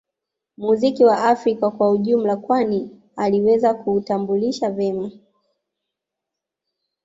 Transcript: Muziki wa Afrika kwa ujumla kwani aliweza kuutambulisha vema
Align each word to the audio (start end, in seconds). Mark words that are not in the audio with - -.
Muziki 0.57 1.05
wa 1.05 1.23
Afrika 1.23 1.71
kwa 1.71 1.91
ujumla 1.91 2.35
kwani 2.37 3.01
aliweza 3.15 3.73
kuutambulisha 3.73 4.69
vema 4.71 5.11